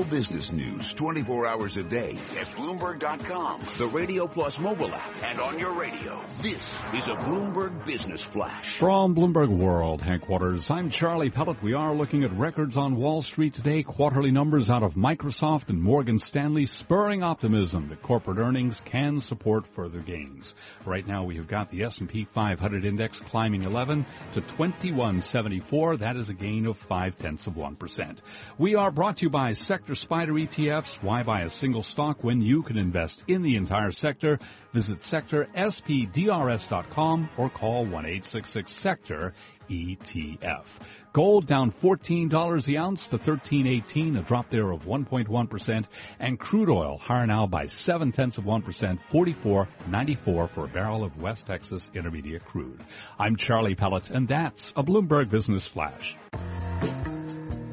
Global 0.00 0.16
business 0.16 0.50
news 0.50 0.94
24 0.94 1.46
hours 1.46 1.76
a 1.76 1.82
day 1.82 2.12
at 2.38 2.46
Bloomberg.com, 2.56 3.62
the 3.76 3.86
Radio 3.88 4.26
Plus 4.26 4.58
mobile 4.58 4.94
app, 4.94 5.22
and 5.22 5.38
on 5.38 5.58
your 5.58 5.72
radio. 5.72 6.24
This 6.40 6.78
is 6.94 7.08
a 7.08 7.16
Bloomberg 7.16 7.84
Business 7.84 8.22
Flash. 8.22 8.78
From 8.78 9.14
Bloomberg 9.14 9.48
World 9.48 10.00
headquarters, 10.00 10.70
I'm 10.70 10.88
Charlie 10.88 11.28
Pellet. 11.28 11.62
We 11.62 11.74
are 11.74 11.94
looking 11.94 12.24
at 12.24 12.32
records 12.32 12.78
on 12.78 12.96
Wall 12.96 13.20
Street 13.20 13.52
today. 13.52 13.82
Quarterly 13.82 14.30
numbers 14.30 14.70
out 14.70 14.82
of 14.82 14.94
Microsoft 14.94 15.68
and 15.68 15.82
Morgan 15.82 16.18
Stanley 16.18 16.64
spurring 16.64 17.22
optimism 17.22 17.90
that 17.90 18.00
corporate 18.00 18.38
earnings 18.38 18.80
can 18.80 19.20
support 19.20 19.66
further 19.66 20.00
gains. 20.00 20.54
Right 20.86 21.06
now 21.06 21.24
we 21.24 21.36
have 21.36 21.46
got 21.46 21.68
the 21.68 21.82
S&P 21.82 22.24
500 22.24 22.86
index 22.86 23.20
climbing 23.20 23.64
11 23.64 24.06
to 24.32 24.40
2174. 24.40 25.98
That 25.98 26.16
is 26.16 26.30
a 26.30 26.34
gain 26.34 26.64
of 26.64 26.78
5 26.78 27.18
tenths 27.18 27.46
of 27.46 27.54
1%. 27.54 28.18
We 28.56 28.76
are 28.76 28.90
brought 28.90 29.18
to 29.18 29.26
you 29.26 29.30
by 29.30 29.52
Sector 29.52 29.89
SPDR 29.94 30.46
ETFs. 30.46 31.02
Why 31.02 31.22
buy 31.22 31.42
a 31.42 31.50
single 31.50 31.82
stock 31.82 32.24
when 32.24 32.40
you 32.40 32.62
can 32.62 32.76
invest 32.76 33.24
in 33.26 33.42
the 33.42 33.56
entire 33.56 33.92
sector? 33.92 34.38
Visit 34.72 35.00
sectorspdrs.com 35.00 37.30
or 37.36 37.50
call 37.50 37.86
1-866-SECTOR 37.86 39.32
ETF. 39.70 40.64
Gold 41.12 41.46
down 41.46 41.72
$14 41.72 42.64
the 42.64 42.78
ounce 42.78 43.06
to 43.06 43.18
13.18, 43.18 44.18
a 44.18 44.22
drop 44.22 44.50
there 44.50 44.70
of 44.70 44.84
1.1%, 44.84 45.84
and 46.18 46.38
crude 46.38 46.70
oil 46.70 46.98
higher 46.98 47.26
now 47.26 47.46
by 47.46 47.66
7 47.66 48.12
tenths 48.12 48.38
of 48.38 48.44
1%, 48.44 48.98
44.94 49.10 50.50
for 50.50 50.64
a 50.64 50.68
barrel 50.68 51.04
of 51.04 51.18
West 51.18 51.46
Texas 51.46 51.90
Intermediate 51.94 52.44
crude. 52.44 52.82
I'm 53.18 53.36
Charlie 53.36 53.74
Pellet, 53.74 54.10
and 54.10 54.28
that's 54.28 54.72
a 54.76 54.82
Bloomberg 54.82 55.30
Business 55.30 55.66
Flash. 55.66 56.16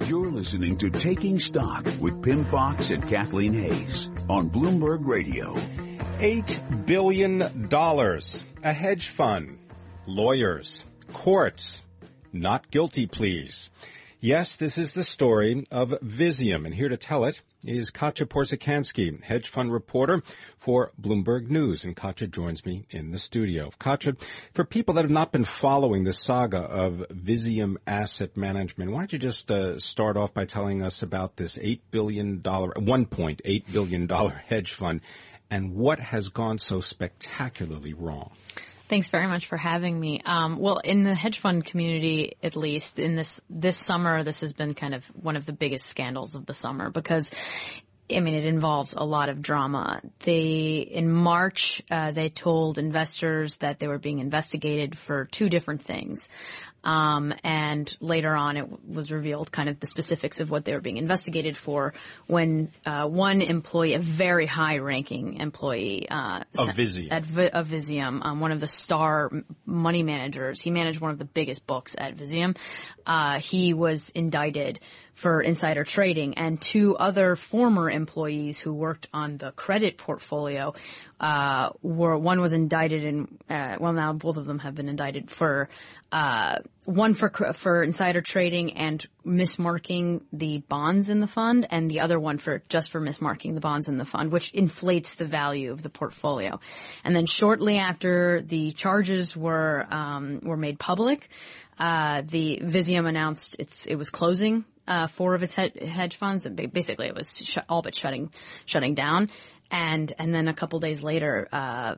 You're 0.08 0.32
listening 0.32 0.78
to 0.78 0.90
Taking 0.90 1.38
Stock 1.38 1.86
with 2.00 2.24
Pimm 2.24 2.46
Fox 2.46 2.92
and 2.92 3.06
Kathleen 3.06 3.54
Hays 3.54 4.10
on 4.30 4.50
Bloomberg 4.50 5.06
Radio. 5.06 5.54
$8 6.20 6.86
billion. 6.86 7.42
A 7.42 8.74
hedge 8.74 9.10
fund. 9.10 9.60
Lawyers. 10.06 10.86
Courts. 11.12 11.82
Not 12.32 12.72
guilty 12.72 13.06
pleas. 13.06 13.70
Yes, 14.20 14.56
this 14.56 14.80
is 14.80 14.94
the 14.94 15.04
story 15.04 15.64
of 15.70 15.90
Visium, 16.02 16.66
and 16.66 16.74
here 16.74 16.90
to 16.90 16.98
tell 16.98 17.26
it 17.26 17.40
is 17.64 17.92
Katia 17.92 18.26
Porzecanski, 18.26 19.22
hedge 19.22 19.48
fund 19.48 19.72
reporter 19.72 20.24
for 20.58 20.92
Bloomberg 21.00 21.50
News. 21.52 21.84
And 21.84 21.96
Katia 21.96 22.28
joins 22.28 22.66
me 22.66 22.88
in 22.90 23.12
the 23.12 23.20
studio. 23.20 23.70
Katia, 23.78 24.14
for 24.54 24.66
people 24.66 24.96
that 24.96 25.04
have 25.04 25.12
not 25.12 25.32
been 25.32 25.44
following 25.44 26.04
the 26.04 26.14
saga 26.14 26.58
of 26.58 27.06
Visium 27.12 27.78
Asset 27.86 28.36
Management, 28.36 28.90
why 28.90 29.02
don't 29.02 29.14
you 29.14 29.20
just 29.20 29.52
uh, 29.52 29.78
start 29.78 30.18
off 30.18 30.34
by 30.34 30.46
telling 30.46 30.82
us 30.82 31.04
about 31.04 31.36
this 31.36 31.56
$8 31.56 31.82
billion, 31.92 32.42
$1.8 32.42 33.72
billion 33.72 34.10
hedge 34.48 34.74
fund 34.74 35.02
and 35.50 35.76
what 35.76 36.00
has 36.00 36.30
gone 36.30 36.58
so 36.58 36.80
spectacularly 36.80 37.94
wrong? 37.94 38.32
Thanks 38.90 39.10
very 39.10 39.28
much 39.28 39.48
for 39.48 39.58
having 39.58 40.00
me. 40.00 40.22
Um, 40.26 40.58
well, 40.58 40.78
in 40.78 41.04
the 41.04 41.14
hedge 41.14 41.40
fund 41.40 41.66
community, 41.66 42.38
at 42.42 42.56
least 42.56 43.00
in 43.00 43.16
this 43.16 43.42
this 43.50 43.78
summer, 43.78 44.24
this 44.24 44.40
has 44.40 44.54
been 44.54 44.74
kind 44.74 44.96
of 44.96 45.06
one 45.08 45.36
of 45.36 45.46
the 45.46 45.54
biggest 45.54 45.88
scandals 45.88 46.36
of 46.36 46.46
the 46.46 46.54
summer 46.54 46.90
because 46.90 47.30
I 48.10 48.22
mean, 48.22 48.36
it 48.36 48.46
involves 48.46 48.94
a 48.94 49.04
lot 49.04 49.28
of 49.28 49.42
drama. 49.42 50.02
They, 50.20 50.88
in 50.90 51.12
March, 51.12 51.82
uh, 51.92 52.12
they 52.12 52.30
told 52.30 52.78
investors 52.78 53.56
that 53.58 53.80
they 53.80 53.88
were 53.90 53.98
being 53.98 54.20
investigated 54.20 54.98
for 54.98 55.26
two 55.26 55.50
different 55.50 55.82
things. 55.82 56.30
Um, 56.88 57.34
and 57.44 57.94
later 58.00 58.34
on, 58.34 58.56
it 58.56 58.88
was 58.88 59.12
revealed 59.12 59.52
kind 59.52 59.68
of 59.68 59.78
the 59.82 59.88
specifics 59.88 60.40
of 60.40 60.50
what 60.50 60.64
they 60.64 60.74
were 60.74 60.80
being 60.80 60.96
investigated 60.96 61.58
for 61.58 61.94
when 62.28 62.72
uh, 62.86 63.06
one 63.06 63.42
employee, 63.42 63.94
a 63.96 64.00
very 64.00 64.46
high-ranking 64.46 65.36
employee 65.36 66.08
uh, 66.10 66.44
at 67.12 67.26
v- 67.26 67.50
um, 68.24 68.40
one 68.40 68.54
of 68.54 68.62
the 68.62 68.68
star 68.68 69.30
money 69.66 70.02
managers, 70.02 70.62
he 70.62 70.72
managed 70.72 71.02
one 71.02 71.12
of 71.12 71.20
the 71.20 71.26
biggest 71.26 71.68
books 71.68 71.94
at 71.98 72.16
Visium. 72.16 72.56
Uh, 73.06 73.40
he 73.42 73.74
was 73.74 74.10
indicted 74.16 74.80
for 75.14 75.42
insider 75.42 75.84
trading, 75.84 76.36
and 76.38 76.62
two 76.62 76.96
other 76.96 77.36
former 77.36 77.90
employees 77.90 78.60
who 78.60 78.72
worked 78.72 79.10
on 79.14 79.38
the 79.38 79.52
credit 79.52 79.98
portfolio 79.98 80.74
uh, 81.20 81.70
were 81.82 82.18
one 82.18 82.40
was 82.40 82.54
indicted 82.54 83.04
in 83.04 83.28
uh, 83.50 83.76
well 83.80 83.94
now 83.94 84.14
both 84.14 84.38
of 84.38 84.46
them 84.46 84.60
have 84.60 84.76
been 84.76 84.88
indicted 84.88 85.32
for 85.32 85.70
uh, 86.12 86.60
one 86.88 87.16
for 87.16 87.30
for 87.52 87.84
insider 87.84 88.22
trading 88.22 88.78
and 88.78 89.06
mismarking 89.26 90.22
the 90.32 90.60
bonds 90.70 91.10
in 91.10 91.20
the 91.20 91.28
fund, 91.28 91.68
and 91.70 91.92
the 91.92 92.00
other 92.00 92.18
one 92.18 92.38
for 92.38 92.64
just 92.70 92.92
for 92.92 93.02
mismarking 93.02 93.54
the 93.56 93.60
bonds 93.60 93.90
in 93.90 93.98
the 93.98 94.06
fund, 94.06 94.32
which 94.32 94.54
inflates 94.54 95.16
the 95.16 95.26
value 95.26 95.74
of 95.74 95.84
the 95.84 95.90
portfolio. 95.90 96.62
And 97.04 97.14
then 97.14 97.26
shortly 97.26 97.78
after 97.78 98.42
the 98.42 98.72
charges 98.72 99.36
were 99.36 99.86
um, 99.92 100.40
were 100.44 100.56
made 100.56 100.80
public, 100.80 101.28
uh, 101.78 102.22
the 102.26 102.62
Visium 102.64 103.06
announced 103.06 103.58
it's 103.60 103.86
it 103.86 103.96
was 103.96 104.10
closing 104.10 104.64
uh, 104.88 105.08
four 105.08 105.36
of 105.36 105.44
its 105.44 105.56
hedge 105.56 106.16
funds. 106.16 106.48
Basically, 106.48 107.08
it 107.08 107.16
was 107.16 107.38
sh- 107.38 107.58
all 107.68 107.82
but 107.82 107.96
shutting 107.96 108.32
shutting 108.66 108.96
down. 108.96 109.30
And 109.70 110.14
and 110.18 110.34
then 110.34 110.48
a 110.48 110.54
couple 110.54 110.80
days 110.80 111.04
later, 111.04 111.50
uh, 111.52 111.96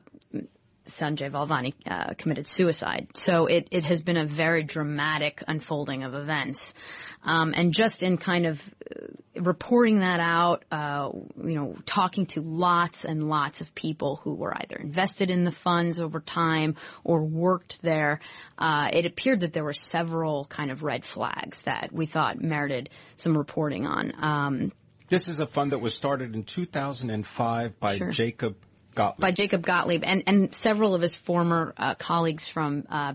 Sanjay 0.90 1.30
Valvani 1.30 1.74
uh, 1.86 2.14
committed 2.14 2.46
suicide. 2.46 3.08
So 3.14 3.46
it, 3.46 3.68
it 3.70 3.84
has 3.84 4.00
been 4.00 4.16
a 4.16 4.26
very 4.26 4.62
dramatic 4.62 5.42
unfolding 5.46 6.04
of 6.04 6.14
events. 6.14 6.74
Um, 7.22 7.52
and 7.54 7.72
just 7.72 8.02
in 8.02 8.16
kind 8.16 8.46
of 8.46 8.62
uh, 8.90 9.40
reporting 9.40 10.00
that 10.00 10.20
out, 10.20 10.64
uh, 10.70 11.10
you 11.36 11.54
know, 11.54 11.76
talking 11.84 12.26
to 12.26 12.40
lots 12.40 13.04
and 13.04 13.28
lots 13.28 13.60
of 13.60 13.74
people 13.74 14.20
who 14.22 14.34
were 14.34 14.54
either 14.56 14.76
invested 14.76 15.30
in 15.30 15.44
the 15.44 15.52
funds 15.52 16.00
over 16.00 16.20
time 16.20 16.76
or 17.04 17.22
worked 17.22 17.82
there, 17.82 18.20
uh, 18.58 18.88
it 18.92 19.06
appeared 19.06 19.40
that 19.40 19.52
there 19.52 19.64
were 19.64 19.72
several 19.72 20.44
kind 20.46 20.70
of 20.70 20.82
red 20.82 21.04
flags 21.04 21.62
that 21.62 21.90
we 21.92 22.06
thought 22.06 22.40
merited 22.40 22.88
some 23.16 23.36
reporting 23.36 23.86
on. 23.86 24.12
Um, 24.18 24.72
this 25.08 25.26
is 25.26 25.40
a 25.40 25.46
fund 25.46 25.72
that 25.72 25.80
was 25.80 25.92
started 25.92 26.36
in 26.36 26.44
2005 26.44 27.80
by 27.80 27.98
sure. 27.98 28.10
Jacob 28.10 28.56
Gottlieb. 28.94 29.20
by 29.20 29.30
Jacob 29.32 29.62
Gottlieb 29.62 30.02
and, 30.04 30.22
and 30.26 30.54
several 30.54 30.94
of 30.94 31.02
his 31.02 31.16
former 31.16 31.74
uh, 31.76 31.94
colleagues 31.94 32.48
from 32.48 32.84
uh. 32.90 33.14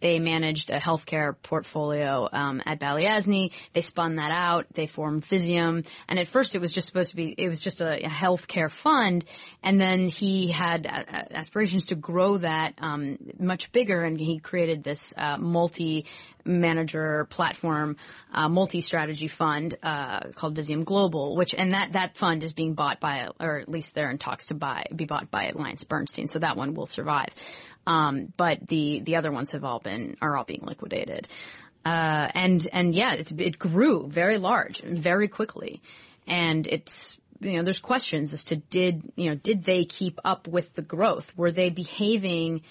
They 0.00 0.18
managed 0.18 0.70
a 0.70 0.78
healthcare 0.78 1.34
portfolio 1.42 2.28
um, 2.32 2.62
at 2.64 2.80
Balyasny. 2.80 3.52
They 3.72 3.80
spun 3.80 4.16
that 4.16 4.30
out. 4.30 4.66
They 4.72 4.86
formed 4.86 5.24
Visium, 5.24 5.86
and 6.08 6.18
at 6.18 6.28
first 6.28 6.54
it 6.54 6.60
was 6.60 6.72
just 6.72 6.86
supposed 6.86 7.10
to 7.10 7.16
be 7.16 7.34
it 7.36 7.48
was 7.48 7.60
just 7.60 7.80
a, 7.80 8.04
a 8.04 8.08
healthcare 8.08 8.70
fund, 8.70 9.24
and 9.62 9.80
then 9.80 10.08
he 10.08 10.50
had 10.50 10.86
uh, 10.86 11.04
aspirations 11.30 11.86
to 11.86 11.94
grow 11.94 12.38
that 12.38 12.74
um, 12.78 13.18
much 13.38 13.72
bigger, 13.72 14.02
and 14.02 14.20
he 14.20 14.38
created 14.38 14.82
this 14.84 15.12
uh, 15.16 15.36
multi 15.38 16.06
manager 16.44 17.26
platform 17.30 17.96
uh, 18.32 18.48
multi-strategy 18.48 19.28
fund 19.28 19.76
uh, 19.82 20.20
called 20.34 20.54
Visium 20.56 20.84
Global, 20.84 21.36
which 21.36 21.54
and 21.54 21.74
that 21.74 21.92
that 21.92 22.16
fund 22.16 22.42
is 22.42 22.52
being 22.52 22.74
bought 22.74 23.00
by, 23.00 23.28
or 23.40 23.58
at 23.58 23.68
least 23.68 23.94
they're 23.94 24.10
in 24.10 24.18
talks 24.18 24.46
to 24.46 24.54
buy 24.54 24.67
be 24.94 25.04
bought 25.04 25.30
by 25.30 25.48
Alliance 25.48 25.84
Bernstein, 25.84 26.26
so 26.26 26.38
that 26.38 26.56
one 26.56 26.74
will 26.74 26.86
survive. 26.86 27.28
Um, 27.86 28.32
but 28.36 28.66
the 28.68 29.00
the 29.00 29.16
other 29.16 29.32
ones 29.32 29.52
have 29.52 29.64
all 29.64 29.78
been 29.78 30.16
are 30.20 30.36
all 30.36 30.44
being 30.44 30.62
liquidated, 30.62 31.28
uh, 31.84 32.28
and 32.34 32.66
and 32.72 32.94
yeah, 32.94 33.14
it 33.14 33.58
grew 33.58 34.08
very 34.08 34.38
large 34.38 34.80
very 34.80 35.28
quickly, 35.28 35.80
and 36.26 36.66
it's 36.66 37.18
you 37.40 37.56
know 37.56 37.62
there's 37.62 37.80
questions 37.80 38.32
as 38.32 38.44
to 38.44 38.56
did 38.56 39.02
you 39.16 39.30
know 39.30 39.36
did 39.36 39.64
they 39.64 39.84
keep 39.84 40.20
up 40.24 40.46
with 40.46 40.74
the 40.74 40.82
growth? 40.82 41.32
Were 41.36 41.52
they 41.52 41.70
behaving 41.70 42.62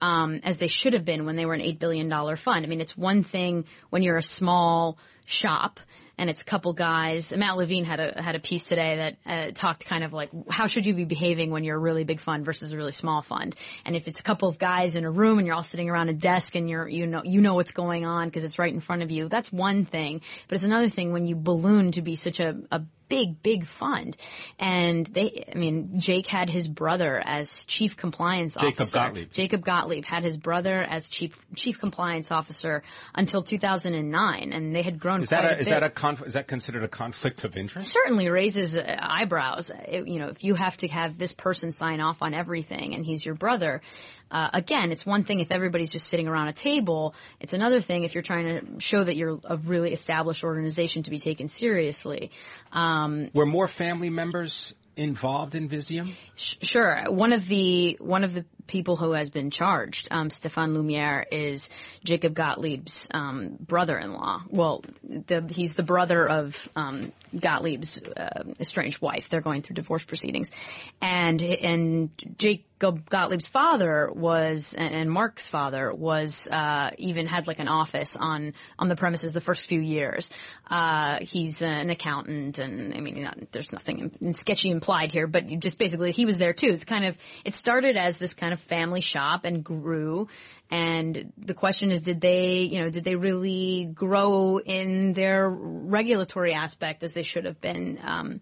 um, 0.00 0.40
as 0.44 0.58
they 0.58 0.68
should 0.68 0.92
have 0.92 1.04
been 1.04 1.24
when 1.24 1.36
they 1.36 1.46
were 1.46 1.54
an 1.54 1.60
$8 1.60 1.78
billion 1.78 2.10
fund. 2.36 2.64
I 2.64 2.68
mean, 2.68 2.80
it's 2.80 2.96
one 2.96 3.22
thing 3.22 3.64
when 3.90 4.02
you're 4.02 4.18
a 4.18 4.22
small 4.22 4.98
shop 5.24 5.80
and 6.18 6.30
it's 6.30 6.42
a 6.42 6.44
couple 6.44 6.72
guys. 6.72 7.32
Matt 7.36 7.56
Levine 7.56 7.84
had 7.84 8.00
a 8.00 8.22
had 8.22 8.34
a 8.34 8.40
piece 8.40 8.64
today 8.64 8.96
that 8.96 9.16
uh, 9.26 9.50
talked 9.54 9.84
kind 9.84 10.04
of 10.04 10.12
like 10.12 10.30
how 10.50 10.66
should 10.66 10.86
you 10.86 10.94
be 10.94 11.04
behaving 11.04 11.50
when 11.50 11.64
you're 11.64 11.76
a 11.76 11.80
really 11.80 12.04
big 12.04 12.20
fund 12.20 12.44
versus 12.44 12.72
a 12.72 12.76
really 12.76 12.92
small 12.92 13.22
fund, 13.22 13.54
and 13.84 13.96
if 13.96 14.08
it's 14.08 14.18
a 14.18 14.22
couple 14.22 14.48
of 14.48 14.58
guys 14.58 14.96
in 14.96 15.04
a 15.04 15.10
room 15.10 15.38
and 15.38 15.46
you're 15.46 15.56
all 15.56 15.62
sitting 15.62 15.90
around 15.90 16.08
a 16.08 16.14
desk 16.14 16.54
and 16.54 16.68
you're 16.68 16.88
you 16.88 17.06
know 17.06 17.22
you 17.24 17.40
know 17.40 17.54
what's 17.54 17.72
going 17.72 18.06
on 18.06 18.28
because 18.28 18.44
it's 18.44 18.58
right 18.58 18.72
in 18.72 18.80
front 18.80 19.02
of 19.02 19.10
you. 19.10 19.28
That's 19.28 19.52
one 19.52 19.84
thing, 19.84 20.20
but 20.48 20.54
it's 20.54 20.64
another 20.64 20.88
thing 20.88 21.12
when 21.12 21.26
you 21.26 21.36
balloon 21.36 21.92
to 21.92 22.02
be 22.02 22.14
such 22.14 22.40
a, 22.40 22.56
a 22.70 22.82
big, 23.08 23.42
big 23.42 23.66
fund. 23.66 24.16
And 24.58 25.06
they, 25.06 25.44
I 25.54 25.58
mean, 25.58 25.98
Jake 26.00 26.26
had 26.26 26.50
his 26.50 26.68
brother 26.68 27.20
as 27.24 27.64
chief 27.66 27.96
compliance 27.96 28.56
officer. 28.56 28.70
Jacob 28.70 28.80
officer. 28.82 28.98
Gottlieb. 28.98 29.32
Jacob 29.32 29.64
Gottlieb 29.64 30.04
had 30.04 30.24
his 30.24 30.36
brother 30.36 30.80
as 30.82 31.08
chief 31.08 31.36
chief 31.54 31.78
compliance 31.78 32.30
officer 32.32 32.82
until 33.14 33.42
2009, 33.42 34.52
and 34.52 34.74
they 34.74 34.82
had 34.82 34.98
grown 34.98 35.22
Is 35.22 35.28
quite 35.28 35.42
that 35.42 35.52
a, 35.52 35.56
a 35.56 35.60
is 35.60 35.68
that 35.68 35.82
a 35.82 35.90
conf- 35.90 36.26
is 36.26 36.32
that 36.34 36.46
considered 36.48 36.84
a 36.84 36.88
conflict 36.88 37.44
of 37.44 37.56
interest? 37.56 37.88
certainly 37.88 38.28
raises 38.30 38.76
uh, 38.76 38.96
eyebrows. 39.00 39.70
It- 39.88 40.06
you 40.06 40.18
know, 40.20 40.28
if 40.28 40.44
you 40.44 40.54
have 40.54 40.76
to 40.78 40.88
have 40.88 41.18
this 41.18 41.32
person 41.32 41.72
sign 41.72 42.00
off 42.00 42.18
on 42.22 42.32
everything 42.34 42.94
and 42.94 43.04
he's 43.04 43.24
your 43.26 43.34
brother, 43.34 43.82
uh, 44.30 44.50
again, 44.54 44.90
it's 44.90 45.06
one 45.06 45.24
thing 45.24 45.40
if 45.40 45.52
everybody's 45.52 45.90
just 45.90 46.08
sitting 46.08 46.26
around 46.26 46.48
a 46.48 46.52
table. 46.52 47.14
It's 47.40 47.52
another 47.52 47.80
thing 47.80 48.04
if 48.04 48.14
you're 48.14 48.22
trying 48.22 48.44
to 48.46 48.80
show 48.80 49.04
that 49.04 49.16
you're 49.16 49.38
a 49.44 49.56
really 49.56 49.92
established 49.92 50.42
organization 50.42 51.04
to 51.04 51.10
be 51.10 51.18
taken 51.18 51.46
seriously. 51.48 52.30
Um, 52.72 52.95
Um, 52.96 53.30
Were 53.34 53.46
more 53.46 53.68
family 53.68 54.10
members 54.10 54.74
involved 54.96 55.54
in 55.54 55.68
Visium? 55.68 56.14
Sh- 56.36 56.56
Sure. 56.62 57.04
One 57.08 57.32
of 57.32 57.46
the 57.48 57.96
one 58.00 58.24
of 58.24 58.32
the 58.34 58.44
people 58.66 58.96
who 58.96 59.12
has 59.12 59.30
been 59.30 59.50
charged, 59.50 60.08
um, 60.10 60.30
Stefan 60.30 60.74
Lumiere, 60.74 61.24
is 61.30 61.70
Jacob 62.04 62.34
Gottlieb's 62.34 63.08
um, 63.12 63.56
brother-in-law. 63.60 64.44
Well, 64.48 64.84
the, 65.02 65.46
he's 65.48 65.74
the 65.74 65.82
brother 65.82 66.28
of 66.28 66.68
um, 66.76 67.12
Gottlieb's 67.34 67.98
uh, 67.98 68.44
estranged 68.60 69.00
wife. 69.00 69.28
They're 69.28 69.40
going 69.40 69.62
through 69.62 69.74
divorce 69.74 70.04
proceedings, 70.04 70.50
and 71.00 71.40
and 71.42 72.10
Jacob 72.38 72.64
Gottlieb's 72.78 73.48
father 73.48 74.10
was, 74.12 74.74
and 74.76 75.10
Mark's 75.10 75.48
father 75.48 75.94
was, 75.94 76.46
uh, 76.46 76.90
even 76.98 77.26
had 77.26 77.46
like 77.46 77.58
an 77.58 77.68
office 77.68 78.16
on 78.16 78.52
on 78.78 78.88
the 78.88 78.96
premises 78.96 79.32
the 79.32 79.40
first 79.40 79.66
few 79.66 79.80
years. 79.80 80.28
Uh, 80.68 81.18
he's 81.20 81.62
an 81.62 81.88
accountant, 81.88 82.58
and 82.58 82.92
I 82.92 83.00
mean, 83.00 83.22
not, 83.22 83.38
there's 83.52 83.72
nothing 83.72 84.10
in, 84.20 84.34
sketchy 84.34 84.70
implied 84.70 85.10
here, 85.10 85.26
but 85.26 85.46
just 85.58 85.78
basically 85.78 86.12
he 86.12 86.26
was 86.26 86.36
there 86.36 86.52
too. 86.52 86.68
It's 86.68 86.84
kind 86.84 87.06
of 87.06 87.16
it 87.44 87.54
started 87.54 87.96
as 87.96 88.18
this 88.18 88.34
kind 88.34 88.52
of 88.52 88.55
family 88.56 89.00
shop 89.00 89.44
and 89.44 89.62
grew. 89.62 90.28
And 90.70 91.32
the 91.38 91.54
question 91.54 91.90
is, 91.90 92.02
did 92.02 92.20
they, 92.20 92.62
you 92.62 92.80
know, 92.80 92.90
did 92.90 93.04
they 93.04 93.14
really 93.14 93.84
grow 93.92 94.58
in 94.58 95.12
their 95.12 95.48
regulatory 95.48 96.54
aspect 96.54 97.02
as 97.04 97.14
they 97.14 97.22
should 97.22 97.44
have 97.44 97.60
been? 97.60 97.98
Um, 98.02 98.40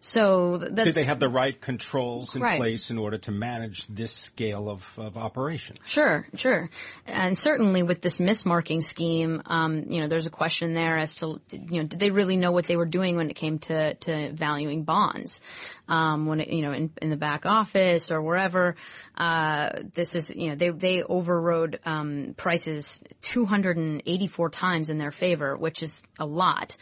so 0.00 0.58
that's 0.58 0.84
Did 0.84 0.94
they 0.94 1.04
have 1.04 1.20
the 1.20 1.28
right 1.28 1.58
controls 1.60 2.34
in 2.36 2.42
Right. 2.42 2.58
place 2.58 2.90
in 2.90 2.98
order 2.98 3.18
to 3.18 3.30
manage 3.30 3.86
this 3.88 4.12
scale 4.12 4.68
of, 4.68 4.84
of 4.96 5.16
operation? 5.16 5.76
Sure, 5.86 6.26
sure. 6.34 6.70
And 7.06 7.36
certainly 7.36 7.82
with 7.82 8.00
this 8.02 8.18
mismarking 8.18 8.82
scheme, 8.82 9.42
um, 9.46 9.84
you 9.88 10.00
know, 10.00 10.08
there's 10.08 10.26
a 10.26 10.30
question 10.30 10.74
there 10.74 10.98
as 10.98 11.14
to, 11.16 11.40
you 11.50 11.82
know, 11.82 11.86
did 11.86 11.98
they 11.98 12.10
really 12.10 12.36
know 12.36 12.52
what 12.52 12.66
they 12.66 12.76
were 12.76 12.86
doing 12.86 13.16
when 13.16 13.30
it 13.30 13.34
came 13.36 13.58
to, 13.60 13.94
to 13.94 14.32
valuing 14.32 14.84
bonds? 14.84 15.40
Um, 15.88 16.26
when 16.26 16.40
it, 16.40 16.48
you 16.48 16.62
know, 16.62 16.72
in, 16.72 16.90
in 17.00 17.10
the 17.10 17.16
back 17.16 17.46
office 17.46 18.10
or 18.10 18.20
wherever, 18.20 18.74
uh, 19.16 19.70
this 19.94 20.16
is, 20.16 20.30
you 20.30 20.48
know, 20.48 20.56
they, 20.56 20.70
they 20.70 21.02
overrode, 21.02 21.78
um, 21.84 22.34
prices 22.36 23.02
284 23.22 24.50
times 24.50 24.90
in 24.90 24.98
their 24.98 25.12
favor, 25.12 25.56
which 25.56 25.82
is 25.82 26.02
a 26.18 26.26
lot. 26.26 26.76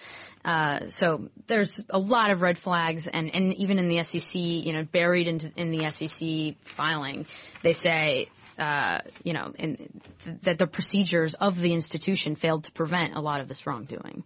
Uh, 0.44 0.84
so 0.86 1.28
there's 1.46 1.82
a 1.88 1.98
lot 1.98 2.30
of 2.30 2.42
red 2.42 2.58
flags, 2.58 3.03
and, 3.06 3.34
and 3.34 3.54
even 3.54 3.78
in 3.78 3.88
the 3.88 4.02
SEC, 4.02 4.40
you 4.40 4.72
know, 4.72 4.84
buried 4.84 5.26
in 5.56 5.70
the 5.70 5.90
SEC 5.90 6.56
filing, 6.64 7.26
they 7.62 7.72
say, 7.72 8.28
uh, 8.58 9.00
you 9.22 9.32
know, 9.32 9.52
in, 9.58 9.76
th- 10.24 10.36
that 10.42 10.58
the 10.58 10.66
procedures 10.66 11.34
of 11.34 11.60
the 11.60 11.72
institution 11.72 12.36
failed 12.36 12.64
to 12.64 12.72
prevent 12.72 13.14
a 13.14 13.20
lot 13.20 13.40
of 13.40 13.48
this 13.48 13.66
wrongdoing. 13.66 14.24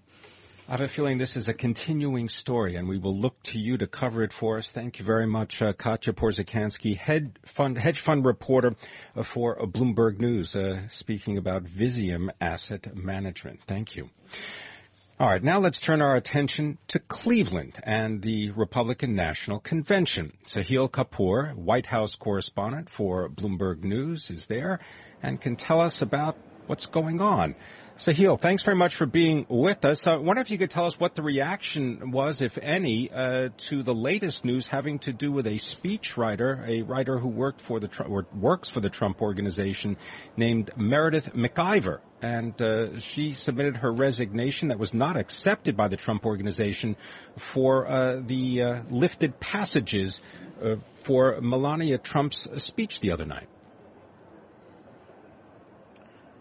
I 0.68 0.72
have 0.72 0.80
a 0.82 0.88
feeling 0.88 1.16
this 1.16 1.34
is 1.34 1.48
a 1.48 1.54
continuing 1.54 2.28
story, 2.28 2.76
and 2.76 2.86
we 2.86 2.98
will 2.98 3.18
look 3.18 3.42
to 3.44 3.58
you 3.58 3.78
to 3.78 3.86
cover 3.86 4.22
it 4.22 4.34
for 4.34 4.58
us. 4.58 4.68
Thank 4.68 4.98
you 4.98 5.04
very 5.04 5.26
much, 5.26 5.62
uh, 5.62 5.72
Katia 5.72 6.12
Porzecanski, 6.12 6.94
head 6.94 7.38
fund, 7.46 7.78
hedge 7.78 8.00
fund 8.00 8.26
reporter 8.26 8.76
uh, 9.16 9.22
for 9.22 9.58
uh, 9.58 9.64
Bloomberg 9.64 10.18
News, 10.18 10.54
uh, 10.54 10.82
speaking 10.88 11.38
about 11.38 11.64
Visium 11.64 12.28
Asset 12.38 12.94
Management. 12.94 13.60
Thank 13.66 13.96
you. 13.96 14.10
All 15.20 15.26
right, 15.28 15.42
now 15.42 15.58
let's 15.58 15.80
turn 15.80 16.00
our 16.00 16.14
attention 16.14 16.78
to 16.86 17.00
Cleveland 17.00 17.80
and 17.82 18.22
the 18.22 18.52
Republican 18.52 19.16
National 19.16 19.58
Convention. 19.58 20.32
Sahil 20.46 20.88
Kapur, 20.88 21.56
White 21.56 21.86
House 21.86 22.14
correspondent 22.14 22.88
for 22.88 23.28
Bloomberg 23.28 23.82
News, 23.82 24.30
is 24.30 24.46
there 24.46 24.78
and 25.20 25.40
can 25.40 25.56
tell 25.56 25.80
us 25.80 26.02
about 26.02 26.36
what's 26.68 26.86
going 26.86 27.20
on. 27.20 27.54
Sahil, 27.98 28.40
thanks 28.40 28.62
very 28.62 28.76
much 28.76 28.94
for 28.94 29.06
being 29.06 29.44
with 29.48 29.84
us. 29.84 30.06
I 30.06 30.14
wonder 30.14 30.40
if 30.40 30.52
you 30.52 30.58
could 30.58 30.70
tell 30.70 30.86
us 30.86 31.00
what 31.00 31.16
the 31.16 31.22
reaction 31.22 32.12
was, 32.12 32.42
if 32.42 32.56
any, 32.56 33.10
uh, 33.10 33.48
to 33.56 33.82
the 33.82 33.92
latest 33.92 34.44
news 34.44 34.68
having 34.68 35.00
to 35.00 35.12
do 35.12 35.32
with 35.32 35.48
a 35.48 35.54
speechwriter, 35.54 36.64
a 36.68 36.82
writer 36.82 37.18
who 37.18 37.26
worked 37.26 37.60
for 37.60 37.80
the 37.80 37.90
or 38.04 38.24
works 38.32 38.68
for 38.68 38.78
the 38.78 38.88
Trump 38.88 39.20
organization, 39.20 39.96
named 40.36 40.70
Meredith 40.76 41.34
McIver, 41.34 41.98
and 42.22 42.62
uh, 42.62 43.00
she 43.00 43.32
submitted 43.32 43.78
her 43.78 43.90
resignation 43.90 44.68
that 44.68 44.78
was 44.78 44.94
not 44.94 45.16
accepted 45.16 45.76
by 45.76 45.88
the 45.88 45.96
Trump 45.96 46.24
organization 46.24 46.94
for 47.36 47.88
uh, 47.88 48.20
the 48.24 48.62
uh, 48.62 48.82
lifted 48.90 49.40
passages 49.40 50.20
uh, 50.62 50.76
for 51.02 51.40
Melania 51.40 51.98
Trump's 51.98 52.46
speech 52.62 53.00
the 53.00 53.10
other 53.10 53.24
night. 53.24 53.48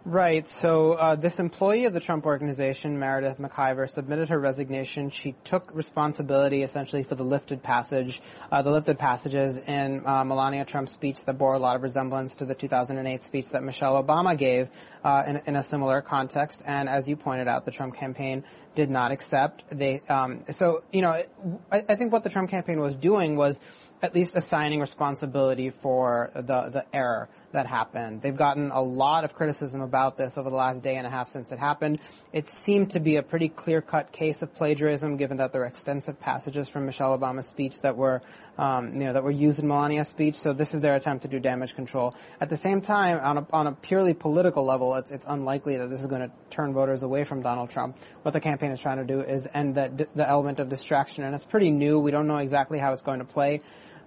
Right. 0.07 0.47
So 0.47 0.93
uh, 0.93 1.15
this 1.17 1.37
employee 1.37 1.83
of 1.83 1.93
the 1.93 1.99
Trump 1.99 2.25
organization, 2.25 2.97
Meredith 2.97 3.39
McIver, 3.39 3.89
submitted 3.89 4.29
her 4.29 4.39
resignation. 4.39 5.09
She 5.09 5.35
took 5.43 5.69
responsibility 5.75 6.63
essentially 6.63 7.03
for 7.03 7.15
the 7.15 7.25
lifted 7.25 7.61
passage, 7.61 8.21
uh, 8.49 8.61
the 8.61 8.71
lifted 8.71 8.97
passages 8.97 9.57
in 9.57 10.07
uh, 10.07 10.23
Melania 10.23 10.63
Trump's 10.63 10.93
speech 10.93 11.25
that 11.25 11.37
bore 11.37 11.55
a 11.55 11.59
lot 11.59 11.75
of 11.75 11.81
resemblance 11.83 12.35
to 12.35 12.45
the 12.45 12.55
2008 12.55 13.21
speech 13.21 13.49
that 13.49 13.63
Michelle 13.63 14.01
Obama 14.01 14.37
gave 14.37 14.69
uh, 15.03 15.23
in, 15.27 15.41
in 15.45 15.55
a 15.57 15.63
similar 15.63 16.01
context. 16.01 16.61
And 16.65 16.87
as 16.87 17.09
you 17.09 17.17
pointed 17.17 17.49
out, 17.49 17.65
the 17.65 17.71
Trump 17.71 17.95
campaign 17.95 18.45
did 18.75 18.89
not 18.89 19.11
accept. 19.11 19.65
They 19.69 19.99
um, 20.07 20.45
so 20.51 20.83
you 20.93 21.01
know 21.01 21.09
I, 21.09 21.83
I 21.89 21.95
think 21.95 22.13
what 22.13 22.23
the 22.23 22.29
Trump 22.29 22.49
campaign 22.49 22.79
was 22.79 22.95
doing 22.95 23.35
was 23.35 23.59
at 24.01 24.13
least 24.13 24.35
assigning 24.35 24.79
responsibility 24.79 25.71
for 25.71 26.31
the 26.35 26.69
the 26.69 26.85
error 26.93 27.27
that 27.51 27.65
happened. 27.65 28.21
They've 28.21 28.35
gotten 28.35 28.71
a 28.71 28.81
lot 28.81 29.23
of 29.23 29.33
criticism 29.33 29.81
about 29.81 30.17
this 30.17 30.37
over 30.37 30.49
the 30.49 30.55
last 30.55 30.83
day 30.83 30.97
and 30.97 31.07
a 31.07 31.09
half 31.09 31.29
since 31.29 31.51
it 31.51 31.59
happened. 31.59 31.99
It 32.33 32.49
seemed 32.49 32.91
to 32.91 32.99
be 32.99 33.15
a 33.15 33.23
pretty 33.23 33.47
clear-cut 33.47 34.11
case 34.11 34.41
of 34.41 34.53
plagiarism, 34.53 35.17
given 35.17 35.37
that 35.37 35.53
there 35.53 35.61
were 35.61 35.67
extensive 35.67 36.19
passages 36.19 36.67
from 36.67 36.85
Michelle 36.85 37.17
Obama's 37.17 37.47
speech 37.47 37.79
that 37.81 37.95
were, 37.95 38.21
um, 38.57 38.93
you 38.95 39.05
know, 39.05 39.13
that 39.13 39.23
were 39.23 39.31
used 39.31 39.59
in 39.59 39.67
Melania's 39.67 40.09
speech. 40.09 40.35
So 40.35 40.51
this 40.51 40.73
is 40.73 40.81
their 40.81 40.95
attempt 40.95 41.21
to 41.21 41.29
do 41.29 41.39
damage 41.39 41.73
control. 41.73 42.15
At 42.41 42.49
the 42.49 42.57
same 42.57 42.81
time, 42.81 43.19
on 43.19 43.37
a, 43.37 43.47
on 43.53 43.67
a 43.67 43.71
purely 43.71 44.13
political 44.13 44.65
level, 44.65 44.95
it's 44.95 45.11
it's 45.11 45.25
unlikely 45.27 45.77
that 45.77 45.89
this 45.89 46.01
is 46.01 46.07
going 46.07 46.21
to 46.21 46.31
turn 46.49 46.73
voters 46.73 47.01
away 47.01 47.23
from 47.23 47.41
Donald 47.41 47.69
Trump. 47.69 47.97
What 48.23 48.31
the 48.31 48.41
campaign 48.41 48.71
is 48.71 48.79
trying 48.81 48.97
to 48.97 49.05
do 49.05 49.21
is 49.21 49.47
end 49.53 49.75
the 49.75 50.07
the 50.15 50.27
element 50.27 50.59
of 50.59 50.67
distraction, 50.67 51.23
and 51.23 51.33
it's 51.33 51.45
pretty 51.45 51.71
new. 51.71 51.99
We 51.99 52.11
don't 52.11 52.27
know 52.27 52.37
exactly 52.37 52.77
how 52.77 52.91
it's 52.93 53.01
going 53.01 53.19
to 53.19 53.25
play. 53.25 53.61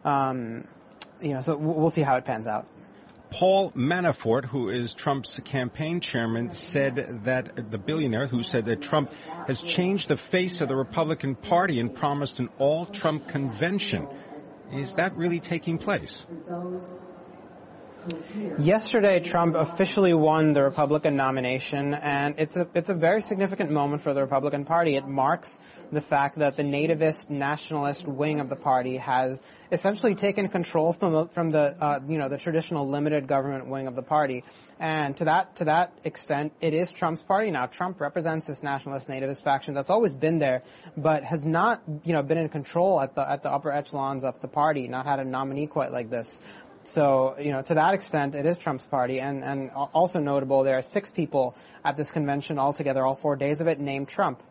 Um, 0.04 0.68
you 1.22 1.34
know, 1.34 1.40
so 1.40 1.56
we'll 1.56 1.90
see 1.90 2.02
how 2.02 2.16
it 2.16 2.24
pans 2.24 2.46
out. 2.46 2.66
Paul 3.30 3.70
Manafort, 3.72 4.44
who 4.44 4.68
is 4.68 4.92
Trump's 4.94 5.38
campaign 5.40 6.00
chairman, 6.00 6.50
said 6.50 7.24
that 7.24 7.70
the 7.70 7.78
billionaire 7.78 8.26
who 8.26 8.42
said 8.42 8.64
that 8.66 8.82
Trump 8.82 9.12
has 9.46 9.62
changed 9.62 10.08
the 10.08 10.16
face 10.16 10.60
of 10.60 10.68
the 10.68 10.76
Republican 10.76 11.36
Party 11.36 11.78
and 11.80 11.94
promised 11.94 12.38
an 12.40 12.48
all-Trump 12.58 13.28
convention. 13.28 14.08
Is 14.72 14.94
that 14.94 15.16
really 15.16 15.40
taking 15.40 15.78
place? 15.78 16.26
Yesterday, 18.58 19.20
Trump 19.20 19.54
officially 19.54 20.14
won 20.14 20.52
the 20.52 20.62
Republican 20.62 21.16
nomination, 21.16 21.94
and 21.94 22.34
it's 22.38 22.56
a 22.56 22.66
it's 22.74 22.88
a 22.88 22.94
very 22.94 23.20
significant 23.20 23.70
moment 23.70 24.02
for 24.02 24.14
the 24.14 24.22
Republican 24.22 24.64
Party. 24.64 24.96
It 24.96 25.06
marks 25.06 25.58
the 25.92 26.00
fact 26.00 26.38
that 26.38 26.56
the 26.56 26.62
nativist 26.62 27.28
nationalist 27.28 28.06
wing 28.06 28.40
of 28.40 28.48
the 28.48 28.56
party 28.56 28.96
has 28.96 29.42
essentially 29.72 30.14
taken 30.14 30.48
control 30.48 30.92
from 30.92 31.28
from 31.28 31.50
the 31.50 31.76
uh, 31.80 32.00
you 32.08 32.16
know 32.16 32.28
the 32.28 32.38
traditional 32.38 32.88
limited 32.88 33.26
government 33.26 33.66
wing 33.66 33.86
of 33.86 33.96
the 33.96 34.02
party, 34.02 34.44
and 34.78 35.16
to 35.18 35.24
that 35.24 35.56
to 35.56 35.64
that 35.64 35.92
extent, 36.04 36.52
it 36.60 36.72
is 36.72 36.92
Trump's 36.92 37.22
party 37.22 37.50
now. 37.50 37.66
Trump 37.66 38.00
represents 38.00 38.46
this 38.46 38.62
nationalist 38.62 39.08
nativist 39.08 39.42
faction 39.42 39.74
that's 39.74 39.90
always 39.90 40.14
been 40.14 40.38
there, 40.38 40.62
but 40.96 41.24
has 41.24 41.44
not 41.44 41.82
you 42.04 42.12
know 42.12 42.22
been 42.22 42.38
in 42.38 42.48
control 42.48 43.00
at 43.00 43.14
the 43.14 43.28
at 43.28 43.42
the 43.42 43.50
upper 43.50 43.70
echelons 43.70 44.24
of 44.24 44.40
the 44.40 44.48
party, 44.48 44.88
not 44.88 45.06
had 45.06 45.20
a 45.20 45.24
nominee 45.24 45.66
quite 45.66 45.92
like 45.92 46.08
this. 46.08 46.40
So, 46.84 47.36
you 47.38 47.52
know, 47.52 47.62
to 47.62 47.74
that 47.74 47.94
extent, 47.94 48.34
it 48.34 48.46
is 48.46 48.58
Trump's 48.58 48.84
party. 48.84 49.20
And, 49.20 49.44
and 49.44 49.70
also 49.70 50.18
notable, 50.18 50.64
there 50.64 50.78
are 50.78 50.82
six 50.82 51.10
people 51.10 51.56
at 51.84 51.96
this 51.96 52.10
convention 52.10 52.58
altogether, 52.58 53.04
all 53.06 53.14
four 53.14 53.36
days 53.36 53.60
of 53.60 53.66
it, 53.66 53.78
named 53.78 54.08
Trump. 54.08 54.42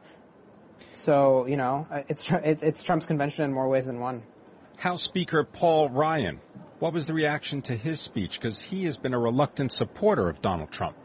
So, 0.94 1.48
you 1.48 1.58
know, 1.58 1.88
uh, 1.92 2.04
it's, 2.08 2.30
it's 2.32 2.84
Trump's 2.84 3.06
convention 3.06 3.46
in 3.46 3.54
more 3.54 3.68
ways 3.68 3.86
than 3.86 4.00
one. 4.00 4.24
House 4.78 5.02
Speaker 5.02 5.44
Paul 5.44 5.90
Ryan, 5.90 6.40
what 6.80 6.94
was 6.94 7.08
the 7.08 7.14
reaction 7.14 7.62
to 7.64 7.76
his 7.76 8.00
speech? 8.00 8.40
Because 8.40 8.62
he 8.62 8.86
has 8.86 8.98
been 8.98 9.14
a 9.14 9.20
reluctant 9.20 9.72
supporter 9.72 10.30
of 10.30 10.42
Donald 10.42 10.72
Trump. 10.72 10.96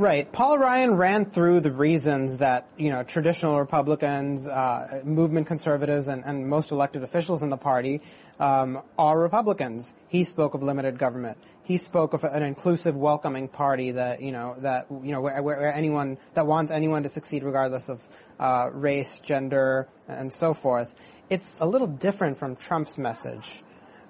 Right. 0.00 0.32
Paul 0.32 0.58
Ryan 0.58 0.94
ran 0.94 1.26
through 1.26 1.60
the 1.60 1.70
reasons 1.70 2.38
that, 2.38 2.66
you 2.78 2.88
know, 2.88 3.02
traditional 3.02 3.58
Republicans, 3.58 4.48
uh, 4.48 5.02
movement 5.04 5.46
conservatives, 5.46 6.08
and, 6.08 6.24
and, 6.24 6.48
most 6.48 6.70
elected 6.70 7.02
officials 7.02 7.42
in 7.42 7.50
the 7.50 7.58
party 7.58 8.00
um, 8.38 8.80
are 8.98 9.20
Republicans. 9.20 9.92
He 10.08 10.24
spoke 10.24 10.54
of 10.54 10.62
limited 10.62 10.98
government. 10.98 11.36
He 11.64 11.76
spoke 11.76 12.14
of 12.14 12.24
an 12.24 12.42
inclusive, 12.42 12.96
welcoming 12.96 13.46
party 13.46 13.90
that, 13.90 14.22
you 14.22 14.32
know, 14.32 14.54
that, 14.60 14.86
you 14.90 15.12
know, 15.12 15.20
where, 15.20 15.42
where 15.42 15.74
anyone, 15.74 16.16
that 16.32 16.46
wants 16.46 16.72
anyone 16.72 17.02
to 17.02 17.10
succeed 17.10 17.44
regardless 17.44 17.90
of 17.90 18.00
uh, 18.38 18.70
race, 18.72 19.20
gender, 19.20 19.86
and 20.08 20.32
so 20.32 20.54
forth. 20.54 20.94
It's 21.28 21.52
a 21.60 21.66
little 21.66 21.86
different 21.86 22.38
from 22.38 22.56
Trump's 22.56 22.96
message 22.96 23.62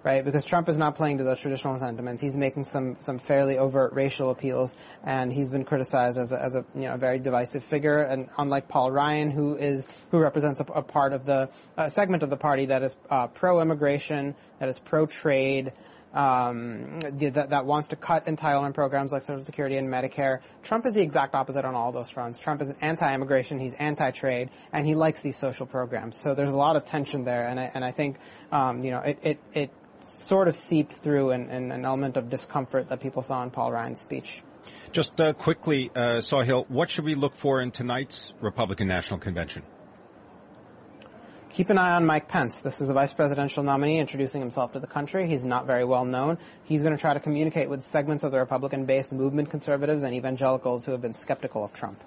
right? 0.02 0.24
Because 0.24 0.44
Trump 0.44 0.68
is 0.68 0.76
not 0.76 0.96
playing 0.96 1.18
to 1.18 1.24
those 1.24 1.40
traditional 1.40 1.78
sentiments. 1.78 2.20
He's 2.20 2.36
making 2.36 2.64
some 2.64 2.96
some 3.00 3.18
fairly 3.18 3.58
overt 3.58 3.92
racial 3.92 4.30
appeals, 4.30 4.74
and 5.04 5.32
he's 5.32 5.48
been 5.48 5.64
criticized 5.64 6.18
as 6.18 6.32
a, 6.32 6.42
as 6.42 6.54
a 6.54 6.64
you 6.74 6.82
know 6.82 6.96
very 6.96 7.18
divisive 7.18 7.64
figure. 7.64 7.98
And 8.02 8.28
unlike 8.38 8.68
Paul 8.68 8.90
Ryan, 8.90 9.30
who 9.30 9.56
is 9.56 9.86
who 10.10 10.18
represents 10.18 10.60
a, 10.60 10.64
a 10.64 10.82
part 10.82 11.12
of 11.12 11.26
the 11.26 11.50
segment 11.88 12.22
of 12.22 12.30
the 12.30 12.36
party 12.36 12.66
that 12.66 12.82
is 12.82 12.96
uh, 13.10 13.26
pro-immigration, 13.26 14.34
that 14.58 14.68
is 14.68 14.78
pro-trade. 14.78 15.72
Um, 16.12 16.98
that, 16.98 17.50
that 17.50 17.66
wants 17.66 17.86
to 17.88 17.96
cut 17.96 18.26
entitlement 18.26 18.74
programs 18.74 19.12
like 19.12 19.22
Social 19.22 19.44
Security 19.44 19.76
and 19.76 19.86
Medicare. 19.88 20.40
Trump 20.60 20.84
is 20.84 20.94
the 20.94 21.00
exact 21.00 21.36
opposite 21.36 21.64
on 21.64 21.76
all 21.76 21.92
those 21.92 22.10
fronts. 22.10 22.36
Trump 22.36 22.62
is 22.62 22.70
an 22.70 22.76
anti-immigration, 22.80 23.60
he's 23.60 23.74
anti-trade, 23.74 24.50
and 24.72 24.84
he 24.84 24.96
likes 24.96 25.20
these 25.20 25.36
social 25.36 25.66
programs. 25.66 26.20
So 26.20 26.34
there's 26.34 26.50
a 26.50 26.56
lot 26.56 26.74
of 26.74 26.84
tension 26.84 27.22
there, 27.22 27.46
and 27.46 27.60
I, 27.60 27.70
and 27.74 27.84
I 27.84 27.92
think, 27.92 28.16
um, 28.50 28.82
you 28.82 28.90
know, 28.90 28.98
it, 28.98 29.18
it, 29.22 29.38
it 29.54 29.70
sort 30.06 30.48
of 30.48 30.56
seeped 30.56 30.92
through 30.92 31.30
in, 31.30 31.48
in, 31.50 31.72
an 31.72 31.84
element 31.84 32.16
of 32.16 32.30
discomfort 32.30 32.88
that 32.88 33.00
people 33.00 33.22
saw 33.22 33.42
in 33.42 33.50
Paul 33.50 33.72
Ryan's 33.72 34.00
speech. 34.00 34.42
Just 34.92 35.20
uh, 35.20 35.32
quickly, 35.32 35.90
uh, 35.94 36.20
Sahil, 36.20 36.68
what 36.68 36.90
should 36.90 37.04
we 37.04 37.14
look 37.14 37.36
for 37.36 37.60
in 37.60 37.70
tonight's 37.70 38.32
Republican 38.40 38.88
National 38.88 39.20
Convention? 39.20 39.62
Keep 41.50 41.70
an 41.70 41.78
eye 41.78 41.92
on 41.92 42.06
Mike 42.06 42.28
Pence. 42.28 42.60
This 42.60 42.80
is 42.80 42.86
the 42.86 42.94
vice 42.94 43.12
presidential 43.12 43.64
nominee 43.64 43.98
introducing 43.98 44.40
himself 44.40 44.72
to 44.72 44.78
the 44.78 44.86
country. 44.86 45.26
He's 45.26 45.44
not 45.44 45.66
very 45.66 45.84
well 45.84 46.04
known. 46.04 46.38
He's 46.64 46.82
going 46.82 46.94
to 46.94 47.00
try 47.00 47.12
to 47.12 47.18
communicate 47.18 47.68
with 47.68 47.82
segments 47.82 48.22
of 48.22 48.30
the 48.30 48.38
Republican 48.38 48.84
base, 48.84 49.10
movement 49.10 49.50
conservatives, 49.50 50.04
and 50.04 50.14
evangelicals 50.14 50.84
who 50.84 50.92
have 50.92 51.00
been 51.00 51.12
skeptical 51.12 51.64
of 51.64 51.72
Trump. 51.72 52.00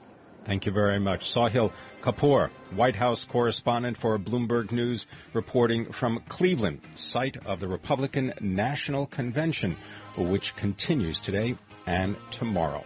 Thank 0.46 0.66
you 0.66 0.74
very 0.74 1.00
much. 1.00 1.34
Sahil 1.34 1.72
Kapur, 2.02 2.50
White 2.76 2.98
House 2.98 3.24
correspondent 3.24 3.98
for 3.98 4.20
Bloomberg 4.20 4.72
News, 4.74 5.06
reporting 5.34 5.92
from 5.94 6.20
Cleveland, 6.28 6.82
site 6.96 7.38
of 7.46 7.62
the 7.62 7.68
Republican 7.68 8.34
National 8.42 9.06
Convention, 9.06 9.78
which 10.18 10.56
continues 10.58 11.22
today 11.22 11.58
and 11.86 12.18
tomorrow. 12.30 12.84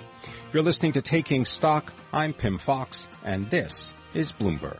You're 0.53 0.63
listening 0.63 0.93
to 0.93 1.01
Taking 1.01 1.45
Stock. 1.45 1.93
I'm 2.13 2.33
Pimm 2.33 2.59
Fox, 2.59 3.07
and 3.23 3.49
this 3.49 3.93
is 4.13 4.31
Bloomberg. 4.31 4.79